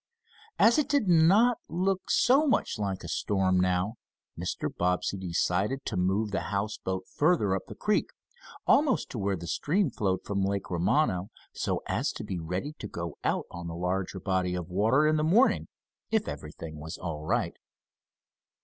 [0.57, 3.97] As it did not look so much like a storm now,
[4.35, 4.67] Mr.
[4.75, 8.09] Bobbsey decided to move the houseboat farther up the creek,
[8.65, 12.87] almost to where the stream flowed from Lake Romano, so as to be ready to
[12.87, 15.67] go out on the larger body of water in the morning,
[16.09, 17.53] if everything was all right.